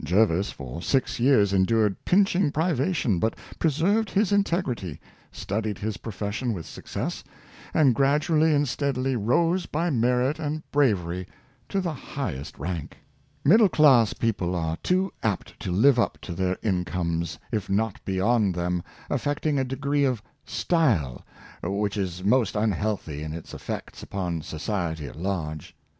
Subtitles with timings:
[0.02, 4.98] ""Jervis for six years endured pinching privation, but preserved his integrity,
[5.30, 7.22] studied his profession with success,
[7.72, 11.28] and gradually and steadily rose by merit and bravery
[11.68, 12.96] to the highest rank.
[13.44, 18.14] Middle class people are too apt to live up to their incomes, if not be
[18.14, 20.20] yond them, affecting a degree of"
[20.64, 21.24] style"
[21.62, 25.76] which is most 384 Living too High, unhealthy in its effects upon society at large.